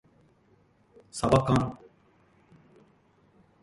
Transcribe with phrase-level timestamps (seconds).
[1.11, 1.77] さばかん